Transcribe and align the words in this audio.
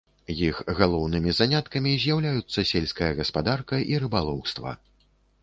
Іх 0.43 0.61
галоўнымі 0.79 1.33
заняткамі 1.39 1.91
з'яўляюцца 2.05 2.65
сельская 2.71 3.11
гаспадарка 3.21 3.81
і 3.93 4.03
рыбалоўства. 4.07 4.77